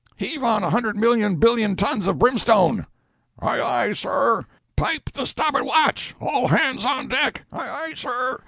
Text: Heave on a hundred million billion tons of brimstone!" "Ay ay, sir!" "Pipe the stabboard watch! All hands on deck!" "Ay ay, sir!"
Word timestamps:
Heave 0.15 0.43
on 0.43 0.63
a 0.63 0.71
hundred 0.71 0.97
million 0.97 1.35
billion 1.35 1.75
tons 1.75 2.07
of 2.07 2.17
brimstone!" 2.17 2.87
"Ay 3.37 3.61
ay, 3.61 3.93
sir!" 3.93 4.47
"Pipe 4.75 5.11
the 5.13 5.27
stabboard 5.27 5.63
watch! 5.65 6.15
All 6.19 6.47
hands 6.47 6.83
on 6.83 7.07
deck!" 7.07 7.45
"Ay 7.53 7.69
ay, 7.69 7.93
sir!" 7.95 8.39